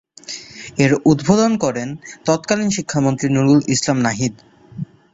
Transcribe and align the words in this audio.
এর 0.83 0.91
উদ্বোধন 1.05 1.51
করেন 1.63 1.89
তৎকালীন 2.25 2.69
শিক্ষামন্ত্রী 2.69 3.27
নুরুল 3.29 3.59
ইসলাম 3.67 3.97
নাহিদ। 4.05 4.33